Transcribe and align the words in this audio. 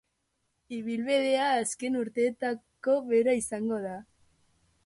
Ibilbidea 0.77 1.43
azken 1.57 1.99
urteetako 2.01 2.99
bera 3.13 3.37
izango 3.43 3.83
da. 3.89 3.97